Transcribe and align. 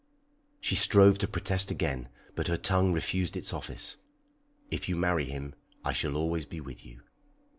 She 0.59 0.73
strove 0.73 1.19
to 1.19 1.27
protest 1.27 1.69
again, 1.69 2.09
but 2.33 2.47
her 2.47 2.57
tongue 2.57 2.91
refused 2.91 3.37
its 3.37 3.53
office. 3.53 3.97
"If 4.71 4.89
you 4.89 4.95
marry 4.95 5.25
him, 5.25 5.53
I 5.85 5.93
shall 5.93 6.15
always 6.15 6.45
be 6.47 6.59
with 6.59 6.83
you! 6.83 7.03